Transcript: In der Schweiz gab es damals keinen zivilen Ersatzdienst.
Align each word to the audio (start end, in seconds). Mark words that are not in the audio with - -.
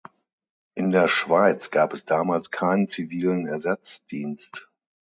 In 0.73 0.89
der 0.89 1.07
Schweiz 1.07 1.69
gab 1.69 1.93
es 1.93 2.05
damals 2.05 2.49
keinen 2.49 2.87
zivilen 2.87 3.45
Ersatzdienst. 3.45 4.67